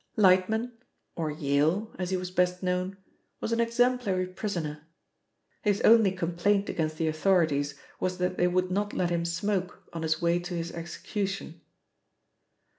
[0.17, 0.71] Lightman,
[1.15, 2.97] or Yale, as he was best known,
[3.39, 4.87] was an exemplary prisoner.
[5.61, 10.01] His only complaint against the authorities was that they would not let him smoke on
[10.01, 11.61] his way to his execution.